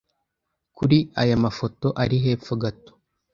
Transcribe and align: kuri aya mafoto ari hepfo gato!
kuri 0.77 0.97
aya 1.21 1.35
mafoto 1.45 1.87
ari 2.03 2.17
hepfo 2.25 2.53
gato! 2.63 2.91